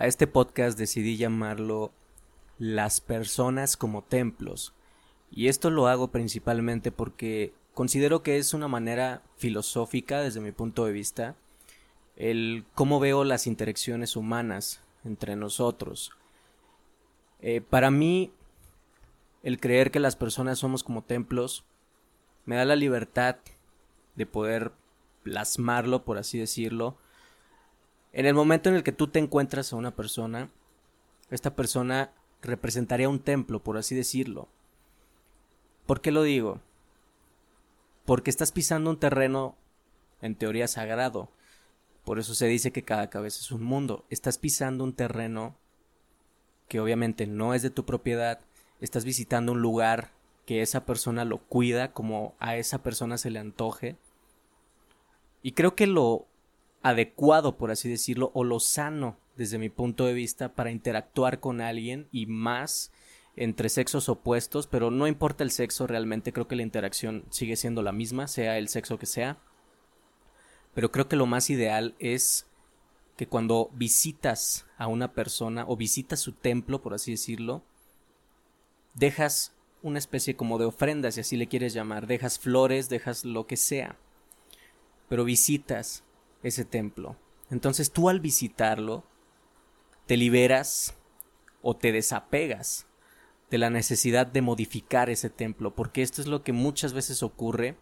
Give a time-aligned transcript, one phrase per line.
[0.00, 1.90] A este podcast decidí llamarlo
[2.56, 4.72] Las personas como templos.
[5.28, 10.84] Y esto lo hago principalmente porque considero que es una manera filosófica desde mi punto
[10.84, 11.34] de vista
[12.14, 16.12] el cómo veo las interacciones humanas entre nosotros.
[17.40, 18.30] Eh, para mí,
[19.42, 21.64] el creer que las personas somos como templos
[22.44, 23.38] me da la libertad
[24.14, 24.70] de poder
[25.24, 26.96] plasmarlo, por así decirlo.
[28.12, 30.50] En el momento en el que tú te encuentras a una persona,
[31.30, 32.12] esta persona
[32.42, 34.48] representaría un templo, por así decirlo.
[35.86, 36.60] ¿Por qué lo digo?
[38.04, 39.56] Porque estás pisando un terreno
[40.22, 41.30] en teoría sagrado.
[42.04, 44.04] Por eso se dice que cada cabeza es un mundo.
[44.08, 45.56] Estás pisando un terreno
[46.68, 48.40] que obviamente no es de tu propiedad.
[48.80, 50.12] Estás visitando un lugar
[50.46, 53.96] que esa persona lo cuida como a esa persona se le antoje.
[55.42, 56.27] Y creo que lo
[56.82, 61.60] adecuado, por así decirlo, o lo sano desde mi punto de vista para interactuar con
[61.60, 62.92] alguien y más
[63.36, 67.82] entre sexos opuestos, pero no importa el sexo, realmente creo que la interacción sigue siendo
[67.82, 69.38] la misma, sea el sexo que sea.
[70.74, 72.46] Pero creo que lo más ideal es
[73.16, 77.62] que cuando visitas a una persona o visitas su templo, por así decirlo,
[78.94, 83.46] dejas una especie como de ofrenda, si así le quieres llamar, dejas flores, dejas lo
[83.46, 83.96] que sea,
[85.08, 86.02] pero visitas
[86.42, 87.16] ese templo.
[87.50, 89.04] Entonces tú al visitarlo,
[90.06, 90.94] te liberas
[91.62, 92.86] o te desapegas
[93.50, 97.76] de la necesidad de modificar ese templo, porque esto es lo que muchas veces ocurre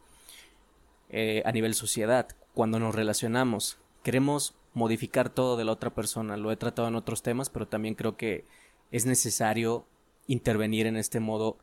[1.09, 3.79] eh, a nivel sociedad, cuando nos relacionamos.
[4.03, 7.95] Queremos modificar todo de la otra persona, lo he tratado en otros temas, pero también
[7.95, 8.45] creo que
[8.91, 9.87] es necesario
[10.27, 11.59] intervenir en este modo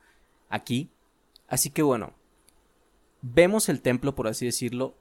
[0.49, 0.89] aquí.
[1.47, 2.13] Así que bueno,
[3.21, 4.95] vemos el templo, por así decirlo,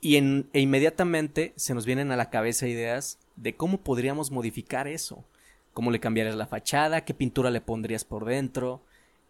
[0.00, 4.86] y en, e inmediatamente se nos vienen a la cabeza ideas de cómo podríamos modificar
[4.86, 5.24] eso.
[5.72, 8.82] Cómo le cambiarías la fachada, qué pintura le pondrías por dentro,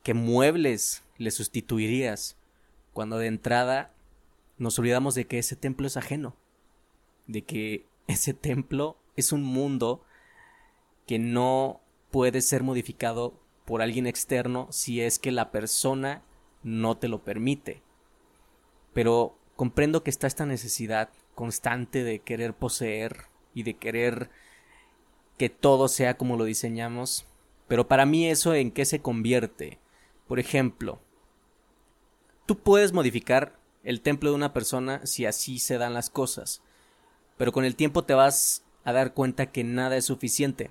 [0.02, 2.36] qué muebles le sustituirías.
[2.92, 3.92] Cuando de entrada
[4.56, 6.36] nos olvidamos de que ese templo es ajeno,
[7.26, 10.04] de que ese templo es un mundo
[11.06, 16.22] que no puede ser modificado por alguien externo si es que la persona
[16.62, 17.82] no te lo permite.
[18.94, 24.30] Pero comprendo que está esta necesidad constante de querer poseer y de querer
[25.36, 27.26] que todo sea como lo diseñamos.
[27.66, 29.78] Pero para mí eso en qué se convierte.
[30.28, 31.00] Por ejemplo,
[32.46, 36.62] tú puedes modificar el templo de una persona si así se dan las cosas.
[37.36, 40.70] Pero con el tiempo te vas a dar cuenta que nada es suficiente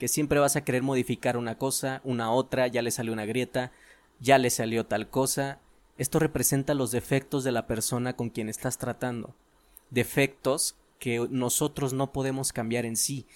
[0.00, 3.70] que siempre vas a querer modificar una cosa, una otra, ya le salió una grieta,
[4.18, 5.60] ya le salió tal cosa.
[6.00, 9.34] Esto representa los defectos de la persona con quien estás tratando.
[9.90, 13.26] Defectos que nosotros no podemos cambiar en sí.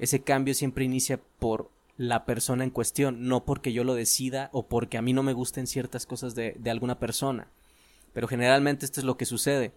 [0.00, 4.66] Ese cambio siempre inicia por la persona en cuestión, no porque yo lo decida o
[4.66, 7.46] porque a mí no me gusten ciertas cosas de, de alguna persona.
[8.12, 9.70] Pero generalmente esto es lo que sucede.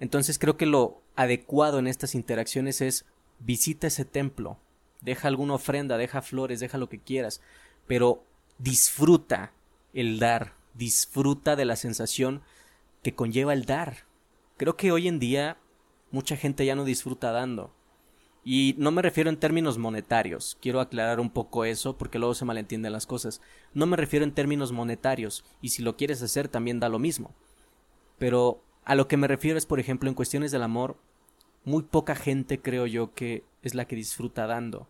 [0.00, 3.04] Entonces creo que lo adecuado en estas interacciones es
[3.40, 4.56] visita ese templo,
[5.02, 7.42] deja alguna ofrenda, deja flores, deja lo que quieras,
[7.86, 8.24] pero
[8.56, 9.52] disfruta
[9.92, 12.42] el dar, disfruta de la sensación
[13.02, 14.06] que conlleva el dar.
[14.56, 15.58] Creo que hoy en día
[16.10, 17.72] mucha gente ya no disfruta dando.
[18.44, 22.44] Y no me refiero en términos monetarios, quiero aclarar un poco eso porque luego se
[22.44, 23.40] malentienden las cosas.
[23.72, 27.34] No me refiero en términos monetarios, y si lo quieres hacer también da lo mismo.
[28.18, 30.96] Pero a lo que me refiero es, por ejemplo, en cuestiones del amor,
[31.64, 34.88] muy poca gente creo yo que es la que disfruta dando.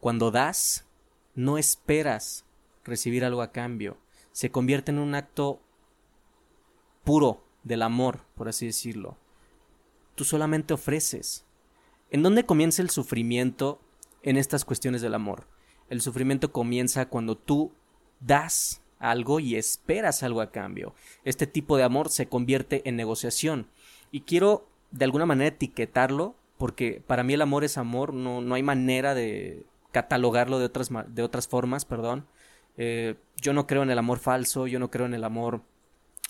[0.00, 0.86] Cuando das,
[1.34, 2.46] no esperas
[2.84, 3.98] recibir algo a cambio.
[4.38, 5.60] Se convierte en un acto
[7.02, 9.16] puro del amor, por así decirlo.
[10.14, 11.44] Tú solamente ofreces.
[12.12, 13.80] ¿En dónde comienza el sufrimiento
[14.22, 15.48] en estas cuestiones del amor?
[15.90, 17.72] El sufrimiento comienza cuando tú
[18.20, 20.94] das algo y esperas algo a cambio.
[21.24, 23.66] Este tipo de amor se convierte en negociación.
[24.12, 28.54] Y quiero de alguna manera etiquetarlo porque para mí el amor es amor, no, no
[28.54, 32.28] hay manera de catalogarlo de otras, de otras formas, perdón.
[32.78, 35.62] Eh, yo no creo en el amor falso, yo no creo en el amor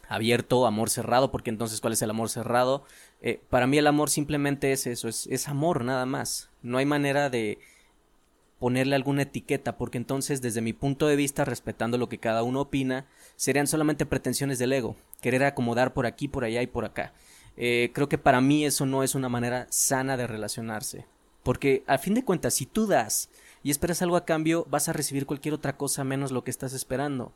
[0.09, 2.85] abierto, amor cerrado, porque entonces ¿cuál es el amor cerrado?
[3.21, 6.51] Eh, para mí el amor simplemente es eso, es, es amor nada más.
[6.63, 7.59] No hay manera de
[8.59, 12.63] ponerle alguna etiqueta, porque entonces desde mi punto de vista, respetando lo que cada uno
[12.63, 13.07] opina,
[13.37, 17.13] serían solamente pretensiones del ego, querer acomodar por aquí, por allá y por acá.
[17.57, 21.07] Eh, creo que para mí eso no es una manera sana de relacionarse.
[21.43, 23.31] Porque a fin de cuentas, si tú das
[23.69, 26.73] y esperas algo a cambio, vas a recibir cualquier otra cosa menos lo que estás
[26.73, 27.35] esperando.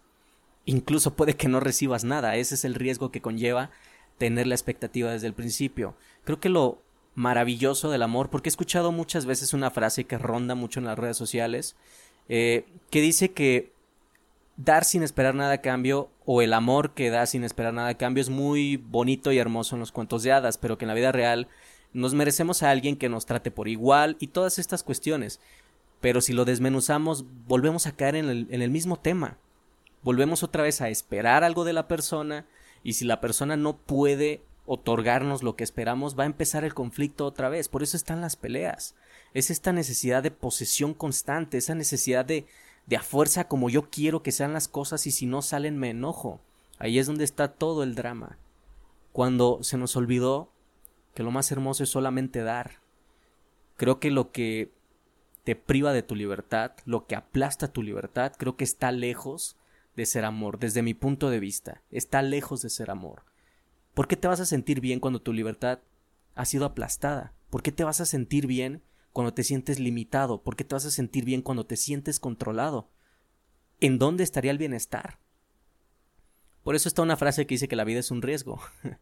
[0.64, 3.68] Incluso puede que no recibas nada, ese es el riesgo que conlleva
[4.16, 5.94] tener la expectativa desde el principio.
[6.24, 6.78] Creo que lo
[7.14, 10.98] maravilloso del amor, porque he escuchado muchas veces una frase que ronda mucho en las
[10.98, 11.76] redes sociales,
[12.30, 13.70] eh, que dice que
[14.56, 17.98] dar sin esperar nada a cambio o el amor que da sin esperar nada a
[17.98, 20.94] cambio es muy bonito y hermoso en los cuentos de hadas, pero que en la
[20.94, 21.48] vida real
[21.92, 25.38] nos merecemos a alguien que nos trate por igual y todas estas cuestiones.
[26.02, 29.38] Pero si lo desmenuzamos, volvemos a caer en el, en el mismo tema.
[30.02, 32.44] Volvemos otra vez a esperar algo de la persona
[32.82, 37.24] y si la persona no puede otorgarnos lo que esperamos, va a empezar el conflicto
[37.24, 37.68] otra vez.
[37.68, 38.96] Por eso están las peleas.
[39.32, 42.46] Es esta necesidad de posesión constante, esa necesidad de,
[42.86, 45.90] de a fuerza como yo quiero que sean las cosas y si no salen me
[45.90, 46.40] enojo.
[46.80, 48.38] Ahí es donde está todo el drama.
[49.12, 50.50] Cuando se nos olvidó
[51.14, 52.80] que lo más hermoso es solamente dar.
[53.76, 54.72] Creo que lo que
[55.44, 59.56] te priva de tu libertad, lo que aplasta tu libertad, creo que está lejos
[59.96, 63.24] de ser amor, desde mi punto de vista, está lejos de ser amor.
[63.94, 65.80] ¿Por qué te vas a sentir bien cuando tu libertad
[66.34, 67.34] ha sido aplastada?
[67.50, 70.42] ¿Por qué te vas a sentir bien cuando te sientes limitado?
[70.42, 72.88] ¿Por qué te vas a sentir bien cuando te sientes controlado?
[73.80, 75.18] ¿En dónde estaría el bienestar?
[76.62, 78.60] Por eso está una frase que dice que la vida es un riesgo.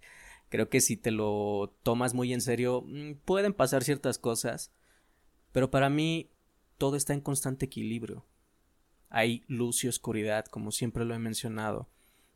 [0.49, 4.73] Creo que si te lo tomas muy en serio, mm, pueden pasar ciertas cosas,
[5.53, 6.31] pero para mí
[6.79, 8.27] todo está en constante equilibrio.
[9.09, 11.89] Hay luz y oscuridad, como siempre lo he mencionado.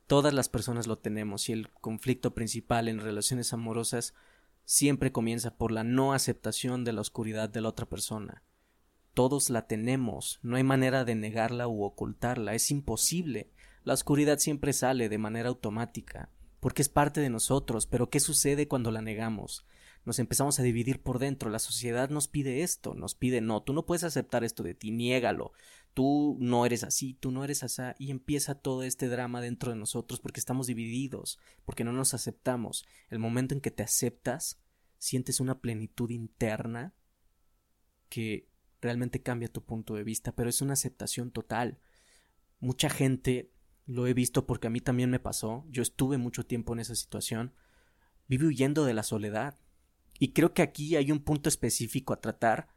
[0.07, 4.15] Todas las personas lo tenemos y el conflicto principal en relaciones amorosas
[4.65, 8.43] siempre comienza por la no aceptación de la oscuridad de la otra persona.
[9.15, 13.51] Todos la tenemos, no hay manera de negarla u ocultarla, es imposible.
[13.85, 16.31] La oscuridad siempre sale de manera automática,
[16.65, 19.67] porque es parte de nosotros, pero ¿qué sucede cuando la negamos?
[20.07, 23.75] Nos empezamos a dividir por dentro, la sociedad nos pide esto, nos pide no, tú
[23.75, 25.53] no puedes aceptar esto de ti, niégalo,
[25.93, 29.77] tú no eres así, tú no eres así, y empieza todo este drama dentro de
[29.77, 32.87] nosotros porque estamos divididos, porque no nos aceptamos.
[33.11, 34.59] El momento en que te aceptas,
[34.97, 36.95] sientes una plenitud interna
[38.09, 38.49] que
[38.81, 41.79] realmente cambia tu punto de vista, pero es una aceptación total.
[42.59, 43.53] Mucha gente,
[43.87, 46.95] lo he visto porque a mí también me pasó, yo estuve mucho tiempo en esa
[46.95, 47.55] situación,
[48.29, 49.59] vive huyendo de la soledad.
[50.19, 52.69] Y creo que aquí hay un punto específico a tratar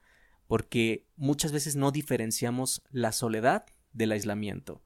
[0.48, 4.82] porque muchas veces no diferenciamos la soledad del aislamiento.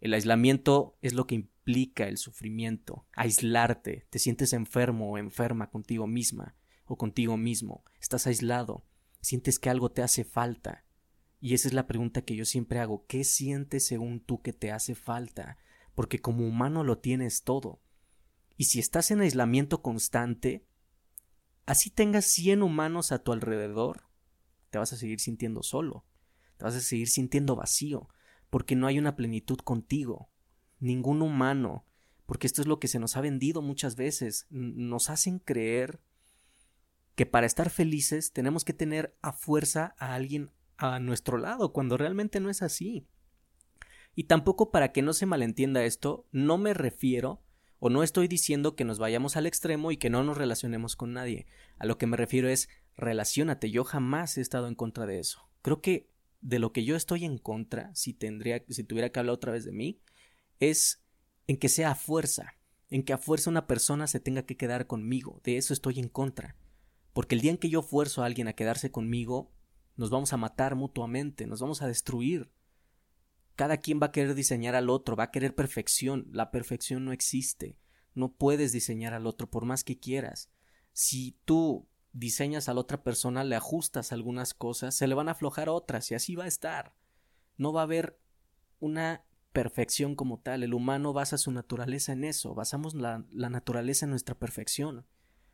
[0.00, 6.06] El aislamiento es lo que implica el sufrimiento, aislarte, te sientes enfermo o enferma contigo
[6.06, 6.54] misma
[6.84, 8.84] o contigo mismo, estás aislado,
[9.20, 10.84] sientes que algo te hace falta.
[11.40, 14.72] Y esa es la pregunta que yo siempre hago, ¿qué sientes según tú que te
[14.72, 15.58] hace falta?
[15.94, 17.80] Porque como humano lo tienes todo.
[18.56, 20.66] Y si estás en aislamiento constante,
[21.64, 24.08] así tengas 100 humanos a tu alrededor,
[24.70, 26.04] te vas a seguir sintiendo solo,
[26.56, 28.08] te vas a seguir sintiendo vacío,
[28.50, 30.30] porque no hay una plenitud contigo,
[30.80, 31.86] ningún humano,
[32.26, 36.00] porque esto es lo que se nos ha vendido muchas veces, nos hacen creer
[37.14, 41.96] que para estar felices tenemos que tener a fuerza a alguien a nuestro lado, cuando
[41.96, 43.06] realmente no es así.
[44.14, 47.42] Y tampoco para que no se malentienda esto, no me refiero
[47.78, 51.12] o no estoy diciendo que nos vayamos al extremo y que no nos relacionemos con
[51.12, 51.46] nadie.
[51.78, 53.70] A lo que me refiero es relaciónate.
[53.70, 55.48] Yo jamás he estado en contra de eso.
[55.62, 56.10] Creo que
[56.40, 59.64] de lo que yo estoy en contra, si tendría, si tuviera que hablar otra vez
[59.64, 60.00] de mí,
[60.58, 61.04] es
[61.46, 62.54] en que sea a fuerza,
[62.90, 65.40] en que a fuerza una persona se tenga que quedar conmigo.
[65.44, 66.56] De eso estoy en contra.
[67.12, 69.52] Porque el día en que yo fuerzo a alguien a quedarse conmigo,
[69.98, 72.52] nos vamos a matar mutuamente, nos vamos a destruir.
[73.56, 76.28] Cada quien va a querer diseñar al otro, va a querer perfección.
[76.30, 77.76] La perfección no existe.
[78.14, 80.50] No puedes diseñar al otro por más que quieras.
[80.92, 85.32] Si tú diseñas a la otra persona, le ajustas algunas cosas, se le van a
[85.32, 86.94] aflojar otras y así va a estar.
[87.56, 88.20] No va a haber
[88.78, 90.62] una perfección como tal.
[90.62, 95.06] El humano basa su naturaleza en eso, basamos la, la naturaleza en nuestra perfección.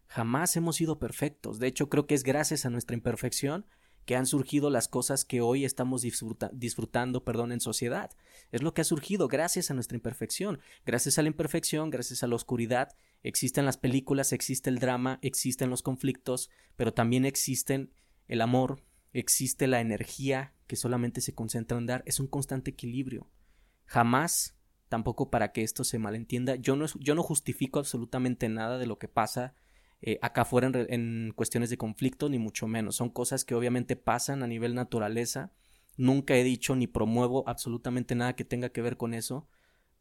[0.07, 1.59] Jamás hemos sido perfectos.
[1.59, 3.65] De hecho, creo que es gracias a nuestra imperfección
[4.05, 8.11] que han surgido las cosas que hoy estamos disfrutando perdón, en sociedad.
[8.53, 10.61] Es lo que ha surgido gracias a nuestra imperfección.
[10.85, 15.71] Gracias a la imperfección, gracias a la oscuridad, existen las películas, existe el drama, existen
[15.71, 17.93] los conflictos, pero también existen
[18.29, 22.03] el amor, existe la energía que solamente se concentra en dar.
[22.07, 23.31] Es un constante equilibrio.
[23.87, 24.57] Jamás,
[24.89, 28.99] tampoco para que esto se malentienda, yo no, yo no justifico absolutamente nada de lo
[28.99, 29.55] que pasa
[30.07, 32.97] eh, acá afuera en, cuestiones de conflicto, ni mucho menos.
[32.97, 35.55] Son cosas que obviamente pasan a nivel naturaleza.
[35.97, 39.49] Nunca he dicho ni promuevo absolutamente nada que tenga que ver con eso,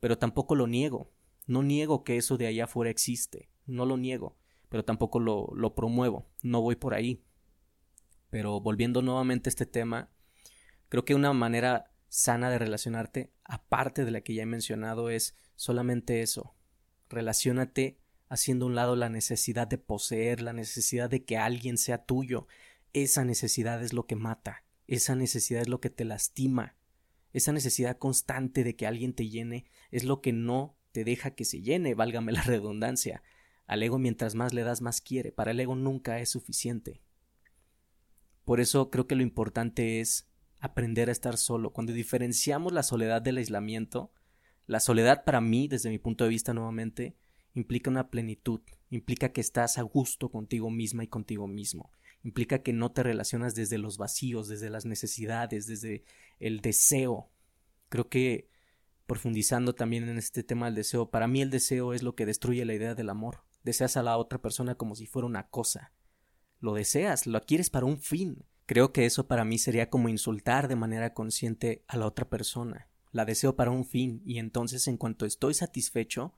[0.02, 1.14] pero tampoco lo niego.
[1.48, 4.36] No niego que eso de allá afuera existe, no lo niego,
[4.68, 7.24] pero tampoco lo, lo promuevo, no voy por ahí.
[8.30, 10.12] Pero volviendo nuevamente a este tema,
[10.90, 15.38] creo que una manera sana de relacionarte, aparte de la que ya he mencionado, es
[15.56, 16.56] solamente eso.
[17.08, 22.06] Relaciónate haciendo a un lado la necesidad de poseer, la necesidad de que alguien sea
[22.06, 22.48] tuyo.
[22.94, 26.76] Esa necesidad es lo que mata, esa necesidad es lo que te lastima,
[27.34, 31.46] esa necesidad constante de que alguien te llene es lo que no te deja que
[31.46, 33.24] se llene, válgame la redundancia.
[33.66, 37.02] Al ego mientras más le das más quiere, para el ego nunca es suficiente.
[38.46, 40.28] Por eso creo que lo importante es
[40.60, 41.72] aprender a estar solo.
[41.72, 44.12] Cuando diferenciamos la soledad del aislamiento,
[44.68, 47.16] la soledad para mí, desde mi punto de vista nuevamente,
[47.54, 51.92] implica una plenitud, implica que estás a gusto contigo misma y contigo mismo,
[52.24, 56.04] implica que no te relacionas desde los vacíos, desde las necesidades, desde
[56.40, 57.30] el deseo.
[57.90, 58.50] Creo que
[59.06, 62.66] profundizando también en este tema del deseo, para mí el deseo es lo que destruye
[62.66, 63.44] la idea del amor.
[63.64, 65.94] Deseas a la otra persona como si fuera una cosa.
[66.60, 68.46] Lo deseas, lo quieres para un fin.
[68.66, 72.88] Creo que eso para mí sería como insultar de manera consciente a la otra persona.
[73.12, 76.34] La deseo para un fin y entonces en cuanto estoy satisfecho,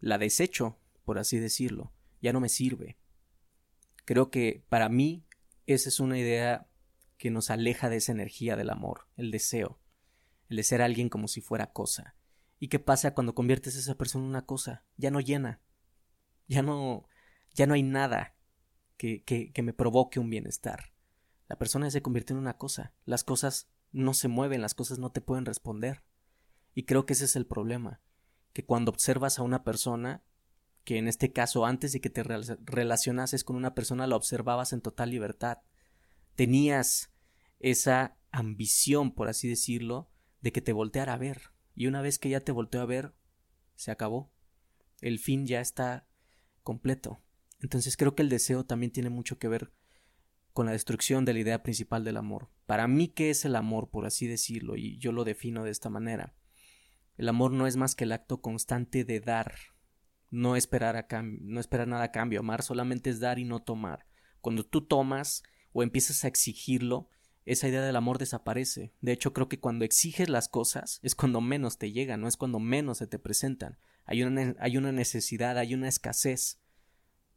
[0.00, 2.98] la desecho, por así decirlo, ya no me sirve.
[4.04, 5.26] Creo que para mí
[5.66, 6.68] esa es una idea
[7.18, 9.80] que nos aleja de esa energía del amor, el deseo,
[10.48, 12.14] el de ser alguien como si fuera cosa.
[12.58, 14.84] ¿Y qué pasa cuando conviertes a esa persona en una cosa?
[14.96, 15.60] Ya no llena,
[16.48, 17.08] ya no,
[17.52, 18.36] ya no hay nada
[18.96, 20.92] que, que, que me provoque un bienestar.
[21.48, 25.10] La persona se convierte en una cosa, las cosas no se mueven, las cosas no
[25.10, 26.02] te pueden responder.
[26.74, 28.00] Y creo que ese es el problema
[28.56, 30.24] que cuando observas a una persona,
[30.82, 34.80] que en este caso antes de que te relacionases con una persona la observabas en
[34.80, 35.58] total libertad,
[36.36, 37.12] tenías
[37.58, 40.08] esa ambición, por así decirlo,
[40.40, 41.50] de que te volteara a ver.
[41.74, 43.14] Y una vez que ya te volteó a ver,
[43.74, 44.32] se acabó.
[45.02, 46.08] El fin ya está
[46.62, 47.22] completo.
[47.60, 49.70] Entonces creo que el deseo también tiene mucho que ver
[50.54, 52.48] con la destrucción de la idea principal del amor.
[52.64, 54.78] Para mí, ¿qué es el amor, por así decirlo?
[54.78, 56.34] Y yo lo defino de esta manera.
[57.16, 59.54] El amor no es más que el acto constante de dar,
[60.30, 62.40] no esperar, a no esperar nada a cambio.
[62.40, 64.06] Amar solamente es dar y no tomar.
[64.40, 65.42] Cuando tú tomas
[65.72, 67.08] o empiezas a exigirlo,
[67.46, 68.92] esa idea del amor desaparece.
[69.00, 72.36] De hecho, creo que cuando exiges las cosas es cuando menos te llegan, no es
[72.36, 73.78] cuando menos se te presentan.
[74.04, 76.60] Hay una, hay una necesidad, hay una escasez,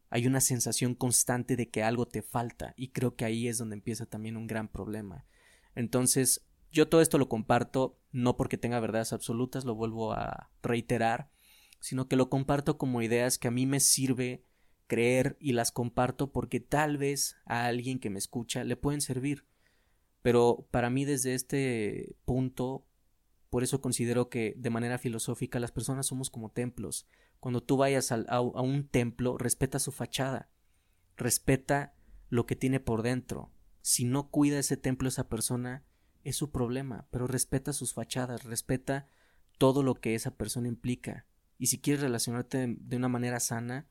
[0.10, 3.76] hay una sensación constante de que algo te falta, y creo que ahí es donde
[3.76, 5.26] empieza también un gran problema.
[5.76, 11.30] Entonces, yo todo esto lo comparto no porque tenga verdades absolutas, lo vuelvo a reiterar,
[11.80, 14.44] sino que lo comparto como ideas que a mí me sirve
[14.88, 19.46] creer y las comparto porque tal vez a alguien que me escucha le pueden servir.
[20.22, 22.86] Pero para mí desde este punto,
[23.50, 27.08] por eso considero que de manera filosófica las personas somos como templos.
[27.40, 30.50] Cuando tú vayas a, a un templo, respeta su fachada,
[31.16, 31.94] respeta
[32.28, 33.52] lo que tiene por dentro.
[33.82, 35.86] Si no cuida ese templo esa persona,
[36.24, 39.08] es su problema, pero respeta sus fachadas, respeta
[39.58, 41.26] todo lo que esa persona implica.
[41.58, 43.88] Y si quieres relacionarte de una manera sana,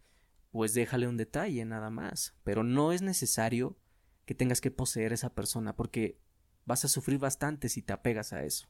[0.51, 2.35] pues déjale un detalle nada más.
[2.45, 3.79] Pero no es necesario
[4.25, 6.19] que tengas que poseer a esa persona, porque
[6.65, 8.69] vas a sufrir bastante si te apegas a eso.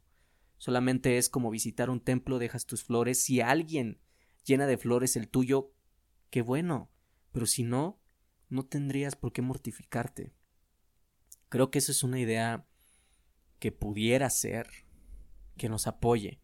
[0.56, 3.22] Solamente es como visitar un templo, dejas tus flores.
[3.22, 4.00] Si alguien
[4.44, 5.72] llena de flores el tuyo,
[6.30, 6.90] qué bueno.
[7.32, 8.00] Pero si no,
[8.48, 10.32] no tendrías por qué mortificarte.
[11.48, 12.67] Creo que eso es una idea
[13.58, 14.68] que pudiera ser
[15.56, 16.40] que nos apoye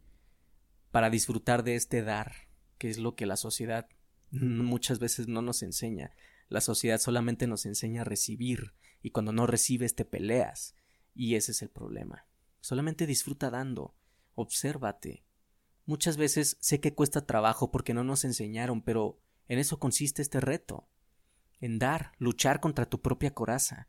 [0.91, 3.89] para disfrutar de este dar, que es lo que la sociedad
[4.31, 6.13] muchas veces no nos enseña.
[6.49, 10.77] La sociedad solamente nos enseña a recibir y cuando no recibes te peleas
[11.15, 12.27] y ese es el problema.
[12.61, 13.95] Solamente disfruta dando,
[14.35, 15.25] obsérvate.
[15.87, 20.41] Muchas veces sé que cuesta trabajo porque no nos enseñaron, pero en eso consiste este
[20.41, 20.89] reto,
[21.61, 23.89] en dar, luchar contra tu propia coraza,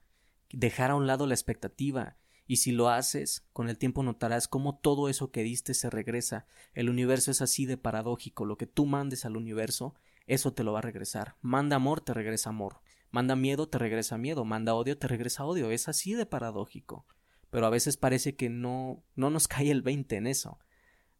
[0.51, 2.17] dejar a un lado la expectativa,
[2.47, 6.45] y si lo haces, con el tiempo notarás cómo todo eso que diste se regresa.
[6.73, 8.45] El universo es así de paradójico.
[8.45, 9.95] Lo que tú mandes al universo,
[10.27, 11.35] eso te lo va a regresar.
[11.41, 12.81] Manda amor, te regresa amor.
[13.09, 14.45] Manda miedo, te regresa miedo.
[14.45, 15.71] Manda odio, te regresa odio.
[15.71, 17.07] Es así de paradójico.
[17.49, 20.59] Pero a veces parece que no, no nos cae el 20 en eso.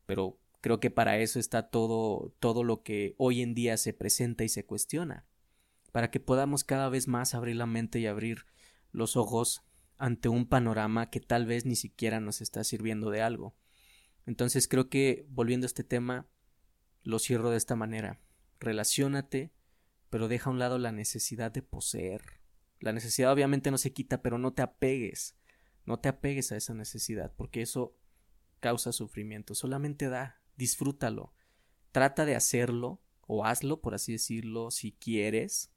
[0.05, 4.43] Pero creo que para eso está todo, todo lo que hoy en día se presenta
[4.43, 5.25] y se cuestiona.
[5.91, 8.45] Para que podamos cada vez más abrir la mente y abrir
[8.91, 9.63] los ojos
[9.97, 13.55] ante un panorama que tal vez ni siquiera nos está sirviendo de algo.
[14.25, 16.27] Entonces creo que volviendo a este tema,
[17.03, 18.19] lo cierro de esta manera.
[18.59, 19.53] Relaciónate,
[20.09, 22.21] pero deja a un lado la necesidad de poseer.
[22.79, 25.37] La necesidad obviamente no se quita, pero no te apegues.
[25.85, 27.95] No te apegues a esa necesidad, porque eso
[28.59, 29.53] causa sufrimiento.
[29.53, 31.33] Solamente da, disfrútalo.
[31.91, 35.71] Trata de hacerlo, o hazlo, por así decirlo, si quieres,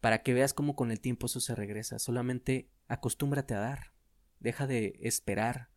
[0.00, 1.98] para que veas cómo con el tiempo eso se regresa.
[1.98, 3.92] Solamente acostúmbrate a dar.
[4.40, 5.70] Deja de esperar.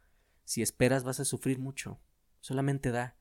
[0.43, 1.99] Si esperas vas a sufrir mucho.
[2.39, 3.17] Solamente da.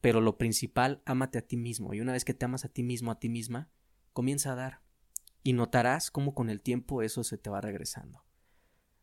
[0.00, 1.94] Pero lo principal, ámate a ti mismo.
[1.94, 3.70] Y una vez que te amas a ti mismo, a ti misma,
[4.12, 4.82] comienza a dar.
[5.42, 8.24] Y notarás cómo con el tiempo eso se te va regresando.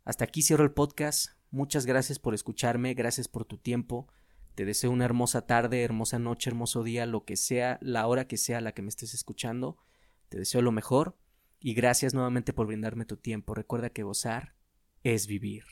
[0.03, 1.32] Hasta aquí cierro el podcast.
[1.50, 4.08] Muchas gracias por escucharme, gracias por tu tiempo.
[4.56, 8.38] Te deseo una hermosa tarde, hermosa noche, hermoso día, lo que sea, la hora que
[8.38, 9.77] sea la que me estés escuchando.
[10.29, 11.17] Te deseo lo mejor
[11.60, 13.54] y gracias nuevamente por brindarme tu tiempo.
[13.54, 14.56] Recuerda que gozar
[15.04, 15.64] es vivir.